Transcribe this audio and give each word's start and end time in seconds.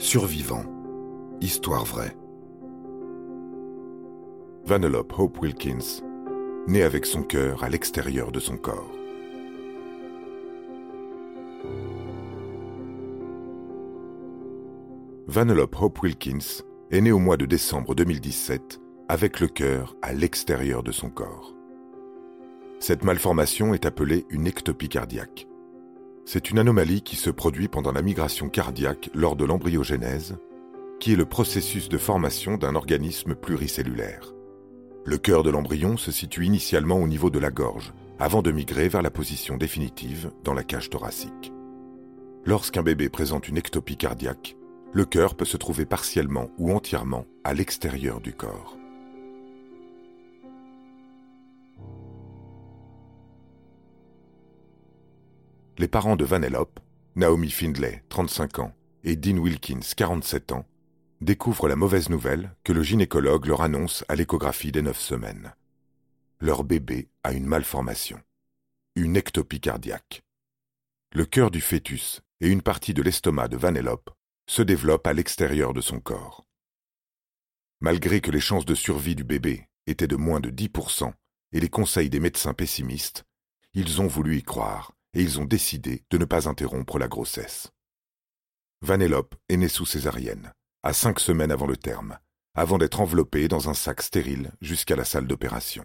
Survivant. 0.00 0.62
Histoire 1.40 1.84
vraie. 1.84 2.16
Vanellope 4.64 5.12
Hope 5.18 5.40
Wilkins, 5.42 6.02
née 6.68 6.84
avec 6.84 7.04
son 7.04 7.24
cœur 7.24 7.64
à 7.64 7.68
l'extérieur 7.68 8.30
de 8.30 8.38
son 8.38 8.56
corps. 8.56 8.92
Vanellope 15.26 15.76
Hope 15.82 16.00
Wilkins 16.00 16.62
est 16.92 17.00
née 17.00 17.12
au 17.12 17.18
mois 17.18 17.36
de 17.36 17.46
décembre 17.46 17.96
2017 17.96 18.80
avec 19.08 19.40
le 19.40 19.48
cœur 19.48 19.96
à 20.00 20.12
l'extérieur 20.12 20.84
de 20.84 20.92
son 20.92 21.10
corps. 21.10 21.56
Cette 22.78 23.02
malformation 23.02 23.74
est 23.74 23.84
appelée 23.84 24.26
une 24.30 24.46
ectopie 24.46 24.88
cardiaque. 24.88 25.48
C'est 26.30 26.50
une 26.50 26.58
anomalie 26.58 27.00
qui 27.00 27.16
se 27.16 27.30
produit 27.30 27.68
pendant 27.68 27.90
la 27.90 28.02
migration 28.02 28.50
cardiaque 28.50 29.08
lors 29.14 29.34
de 29.34 29.46
l'embryogénèse, 29.46 30.36
qui 31.00 31.14
est 31.14 31.16
le 31.16 31.24
processus 31.24 31.88
de 31.88 31.96
formation 31.96 32.58
d'un 32.58 32.74
organisme 32.74 33.34
pluricellulaire. 33.34 34.34
Le 35.06 35.16
cœur 35.16 35.42
de 35.42 35.48
l'embryon 35.48 35.96
se 35.96 36.12
situe 36.12 36.44
initialement 36.44 36.96
au 36.96 37.08
niveau 37.08 37.30
de 37.30 37.38
la 37.38 37.50
gorge, 37.50 37.94
avant 38.18 38.42
de 38.42 38.52
migrer 38.52 38.90
vers 38.90 39.00
la 39.00 39.10
position 39.10 39.56
définitive 39.56 40.30
dans 40.44 40.52
la 40.52 40.64
cage 40.64 40.90
thoracique. 40.90 41.50
Lorsqu'un 42.44 42.82
bébé 42.82 43.08
présente 43.08 43.48
une 43.48 43.56
ectopie 43.56 43.96
cardiaque, 43.96 44.54
le 44.92 45.06
cœur 45.06 45.34
peut 45.34 45.46
se 45.46 45.56
trouver 45.56 45.86
partiellement 45.86 46.50
ou 46.58 46.74
entièrement 46.74 47.24
à 47.42 47.54
l'extérieur 47.54 48.20
du 48.20 48.34
corps. 48.34 48.76
Les 55.80 55.86
parents 55.86 56.16
de 56.16 56.24
Vanellope, 56.24 56.80
Naomi 57.14 57.52
Findlay, 57.52 58.02
35 58.08 58.58
ans, 58.58 58.74
et 59.04 59.14
Dean 59.14 59.38
Wilkins, 59.38 59.94
47 59.96 60.50
ans, 60.50 60.66
découvrent 61.20 61.68
la 61.68 61.76
mauvaise 61.76 62.08
nouvelle 62.08 62.52
que 62.64 62.72
le 62.72 62.82
gynécologue 62.82 63.46
leur 63.46 63.62
annonce 63.62 64.04
à 64.08 64.16
l'échographie 64.16 64.72
des 64.72 64.82
neuf 64.82 64.98
semaines. 64.98 65.54
Leur 66.40 66.64
bébé 66.64 67.10
a 67.22 67.32
une 67.32 67.46
malformation, 67.46 68.20
une 68.96 69.16
ectopie 69.16 69.60
cardiaque. 69.60 70.24
Le 71.12 71.24
cœur 71.24 71.52
du 71.52 71.60
fœtus 71.60 72.22
et 72.40 72.48
une 72.48 72.62
partie 72.62 72.92
de 72.92 73.02
l'estomac 73.02 73.46
de 73.46 73.56
Vanellope 73.56 74.10
se 74.48 74.62
développent 74.62 75.06
à 75.06 75.12
l'extérieur 75.12 75.74
de 75.74 75.80
son 75.80 76.00
corps. 76.00 76.44
Malgré 77.78 78.20
que 78.20 78.32
les 78.32 78.40
chances 78.40 78.66
de 78.66 78.74
survie 78.74 79.14
du 79.14 79.22
bébé 79.22 79.68
étaient 79.86 80.08
de 80.08 80.16
moins 80.16 80.40
de 80.40 80.50
10% 80.50 81.12
et 81.52 81.60
les 81.60 81.70
conseils 81.70 82.10
des 82.10 82.18
médecins 82.18 82.52
pessimistes, 82.52 83.22
ils 83.74 84.00
ont 84.00 84.08
voulu 84.08 84.38
y 84.38 84.42
croire 84.42 84.97
et 85.14 85.22
ils 85.22 85.40
ont 85.40 85.44
décidé 85.44 86.04
de 86.10 86.18
ne 86.18 86.24
pas 86.24 86.48
interrompre 86.48 86.98
la 86.98 87.08
grossesse. 87.08 87.72
Vanellope 88.82 89.34
est 89.48 89.56
née 89.56 89.68
sous 89.68 89.86
césarienne, 89.86 90.52
à 90.82 90.92
cinq 90.92 91.18
semaines 91.18 91.50
avant 91.50 91.66
le 91.66 91.76
terme, 91.76 92.18
avant 92.54 92.78
d'être 92.78 93.00
enveloppée 93.00 93.48
dans 93.48 93.68
un 93.68 93.74
sac 93.74 94.02
stérile 94.02 94.52
jusqu'à 94.60 94.96
la 94.96 95.04
salle 95.04 95.26
d'opération. 95.26 95.84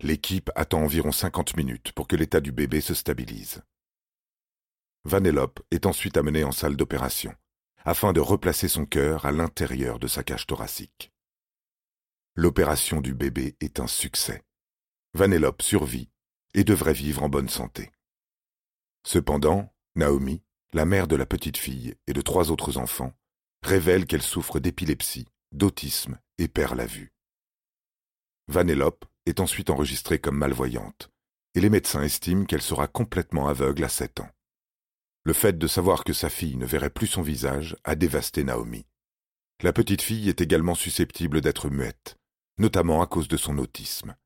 L'équipe 0.00 0.50
attend 0.54 0.82
environ 0.82 1.12
50 1.12 1.56
minutes 1.56 1.92
pour 1.92 2.08
que 2.08 2.16
l'état 2.16 2.40
du 2.40 2.52
bébé 2.52 2.80
se 2.80 2.94
stabilise. 2.94 3.62
Vanellope 5.04 5.60
est 5.70 5.86
ensuite 5.86 6.16
amenée 6.16 6.44
en 6.44 6.52
salle 6.52 6.76
d'opération, 6.76 7.34
afin 7.84 8.12
de 8.12 8.20
replacer 8.20 8.68
son 8.68 8.86
cœur 8.86 9.26
à 9.26 9.32
l'intérieur 9.32 9.98
de 9.98 10.06
sa 10.06 10.22
cage 10.22 10.46
thoracique. 10.46 11.12
L'opération 12.34 13.00
du 13.00 13.14
bébé 13.14 13.56
est 13.60 13.80
un 13.80 13.86
succès. 13.86 14.42
Vanellope 15.14 15.62
survit 15.62 16.08
et 16.54 16.64
devrait 16.64 16.92
vivre 16.92 17.22
en 17.22 17.28
bonne 17.28 17.48
santé. 17.48 17.90
Cependant, 19.04 19.72
Naomi, 19.94 20.42
la 20.72 20.84
mère 20.84 21.06
de 21.06 21.16
la 21.16 21.26
petite 21.26 21.56
fille 21.56 21.94
et 22.06 22.12
de 22.12 22.20
trois 22.20 22.50
autres 22.50 22.78
enfants, 22.78 23.12
révèle 23.62 24.06
qu'elle 24.06 24.22
souffre 24.22 24.58
d'épilepsie, 24.58 25.28
d'autisme 25.52 26.18
et 26.38 26.48
perd 26.48 26.76
la 26.76 26.86
vue. 26.86 27.12
Vanellope 28.48 29.04
est 29.26 29.40
ensuite 29.40 29.70
enregistrée 29.70 30.18
comme 30.18 30.38
malvoyante, 30.38 31.10
et 31.54 31.60
les 31.60 31.70
médecins 31.70 32.02
estiment 32.02 32.44
qu'elle 32.44 32.62
sera 32.62 32.88
complètement 32.88 33.48
aveugle 33.48 33.84
à 33.84 33.88
sept 33.88 34.20
ans. 34.20 34.30
Le 35.24 35.32
fait 35.32 35.56
de 35.56 35.66
savoir 35.66 36.04
que 36.04 36.12
sa 36.12 36.30
fille 36.30 36.56
ne 36.56 36.66
verrait 36.66 36.90
plus 36.90 37.06
son 37.06 37.22
visage 37.22 37.76
a 37.84 37.94
dévasté 37.94 38.42
Naomi. 38.42 38.86
La 39.62 39.72
petite 39.72 40.02
fille 40.02 40.28
est 40.28 40.40
également 40.40 40.74
susceptible 40.74 41.40
d'être 41.40 41.70
muette, 41.70 42.16
notamment 42.58 43.02
à 43.02 43.06
cause 43.06 43.28
de 43.28 43.36
son 43.36 43.58
autisme. 43.58 44.16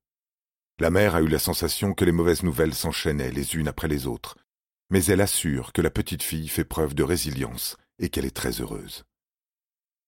La 0.79 0.91
mère 0.91 1.15
a 1.15 1.21
eu 1.21 1.29
la 1.29 1.39
sensation 1.39 1.93
que 1.93 2.05
les 2.05 2.13
mauvaises 2.13 2.43
nouvelles 2.43 2.75
s'enchaînaient 2.75 3.31
les 3.31 3.55
unes 3.57 3.69
après 3.69 3.89
les 3.89 4.07
autres, 4.07 4.37
mais 4.91 5.05
elle 5.07 5.21
assure 5.21 5.73
que 5.73 5.83
la 5.83 5.91
petite 5.91 6.23
fille 6.23 6.49
fait 6.49 6.65
preuve 6.65 6.95
de 6.95 7.03
résilience 7.03 7.77
et 7.99 8.09
qu'elle 8.09 8.25
est 8.25 8.37
très 8.37 8.61
heureuse. 8.61 9.05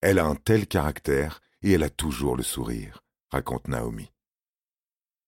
Elle 0.01 0.19
a 0.19 0.27
un 0.27 0.37
tel 0.37 0.67
caractère 0.67 1.41
et 1.63 1.73
elle 1.73 1.83
a 1.83 1.91
toujours 1.91 2.37
le 2.37 2.43
sourire, 2.43 3.03
raconte 3.31 3.69
Naomi. 3.69 4.11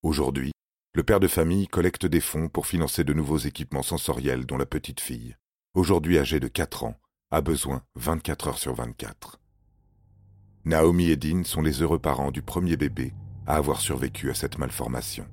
Aujourd'hui, 0.02 0.52
le 0.94 1.02
père 1.02 1.20
de 1.20 1.28
famille 1.28 1.68
collecte 1.68 2.06
des 2.06 2.20
fonds 2.20 2.48
pour 2.48 2.66
financer 2.66 3.04
de 3.04 3.12
nouveaux 3.12 3.38
équipements 3.38 3.82
sensoriels 3.82 4.46
dont 4.46 4.56
la 4.56 4.66
petite 4.66 5.00
fille, 5.00 5.36
aujourd'hui 5.74 6.18
âgée 6.18 6.40
de 6.40 6.48
4 6.48 6.84
ans, 6.84 7.00
a 7.30 7.40
besoin 7.40 7.82
24 7.94 8.48
heures 8.48 8.58
sur 8.58 8.74
24. 8.74 9.40
Naomi 10.64 11.10
et 11.10 11.16
Dean 11.16 11.44
sont 11.44 11.62
les 11.62 11.82
heureux 11.82 11.98
parents 11.98 12.30
du 12.30 12.42
premier 12.42 12.76
bébé 12.76 13.12
à 13.46 13.56
avoir 13.56 13.80
survécu 13.80 14.30
à 14.30 14.34
cette 14.34 14.58
malformation. 14.58 15.26